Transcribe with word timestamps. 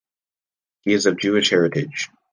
He 0.81 0.93
is 0.93 1.05
of 1.05 1.19
Jewish 1.19 1.51
heritage. 1.51 2.09